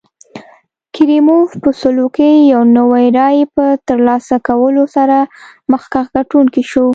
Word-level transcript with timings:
کریموف 0.95 1.49
په 1.63 1.69
سلو 1.81 2.07
کې 2.15 2.29
یو 2.53 2.61
نوي 2.77 3.05
رایې 3.19 3.45
په 3.55 3.65
ترلاسه 3.87 4.35
کولو 4.47 4.83
سره 4.95 5.17
مخکښ 5.71 6.05
ګټونکی 6.17 6.63
شو. 6.71 6.85